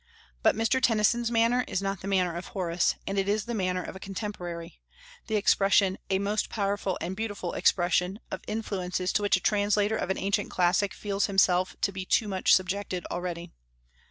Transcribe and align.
But 0.41 0.55
Mr. 0.55 0.81
Tennyson's 0.81 1.29
manner 1.29 1.63
is 1.67 1.79
not 1.79 2.01
the 2.01 2.07
manner 2.07 2.35
of 2.35 2.47
Horace, 2.57 2.95
and 3.05 3.19
it 3.19 3.29
is 3.29 3.45
the 3.45 3.53
manner 3.53 3.83
of 3.83 3.95
a 3.95 3.99
contemporary; 3.99 4.81
the 5.27 5.35
expression 5.35 5.99
a 6.09 6.17
most 6.17 6.49
powerful 6.49 6.97
and 6.99 7.15
beautiful 7.15 7.53
expression 7.53 8.19
of 8.31 8.41
influences 8.47 9.13
to 9.13 9.21
which 9.21 9.37
a 9.37 9.41
translator 9.41 9.95
of 9.97 10.09
an 10.09 10.17
ancient 10.17 10.49
classic 10.49 10.95
feels 10.95 11.27
himself 11.27 11.75
to 11.81 11.91
be 11.91 12.03
too 12.03 12.27
much 12.27 12.55
subjected 12.55 13.05
already. 13.11 13.51